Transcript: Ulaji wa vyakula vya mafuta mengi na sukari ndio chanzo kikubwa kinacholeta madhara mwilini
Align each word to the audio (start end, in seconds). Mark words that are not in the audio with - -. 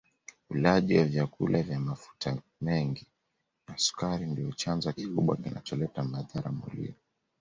Ulaji 0.49 0.97
wa 0.97 1.05
vyakula 1.05 1.63
vya 1.63 1.79
mafuta 1.79 2.37
mengi 2.61 3.07
na 3.67 3.77
sukari 3.77 4.25
ndio 4.25 4.51
chanzo 4.51 4.91
kikubwa 4.93 5.37
kinacholeta 5.37 6.03
madhara 6.03 6.51
mwilini 6.51 6.95